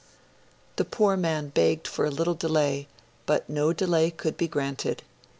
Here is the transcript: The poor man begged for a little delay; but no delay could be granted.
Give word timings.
The 0.77 0.83
poor 0.83 1.15
man 1.15 1.49
begged 1.49 1.87
for 1.87 2.05
a 2.05 2.09
little 2.09 2.33
delay; 2.33 2.87
but 3.27 3.47
no 3.47 3.71
delay 3.71 4.09
could 4.09 4.35
be 4.35 4.47
granted. 4.47 5.03